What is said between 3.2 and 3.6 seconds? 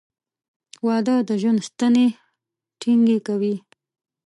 کوي.